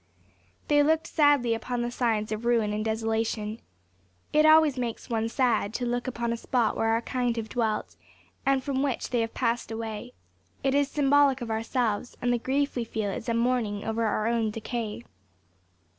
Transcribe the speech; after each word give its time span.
They 0.67 0.81
looked 0.81 1.05
sadly 1.05 1.53
upon 1.53 1.83
the 1.83 1.91
signs 1.91 2.31
of 2.31 2.43
ruin 2.43 2.73
and 2.73 2.83
desolation. 2.83 3.59
It 4.33 4.47
always 4.47 4.75
makes 4.75 5.11
one 5.11 5.29
sad 5.29 5.75
to 5.75 5.85
look 5.85 6.07
upon 6.07 6.33
a 6.33 6.37
spot 6.37 6.75
where 6.75 6.87
our 6.89 7.03
kind 7.03 7.37
have 7.37 7.49
dwelt, 7.49 7.97
and 8.43 8.63
from 8.63 8.81
which 8.81 9.11
they 9.11 9.21
have 9.21 9.35
passed 9.35 9.71
away; 9.71 10.13
it 10.63 10.73
is 10.73 10.89
symbolic 10.89 11.39
of 11.39 11.51
ourselves, 11.51 12.17
and 12.19 12.33
the 12.33 12.39
grief 12.39 12.75
we 12.75 12.83
feel 12.83 13.11
is 13.11 13.29
a 13.29 13.35
mourning 13.35 13.83
over 13.85 14.05
our 14.07 14.25
own 14.25 14.49
decay. 14.49 15.03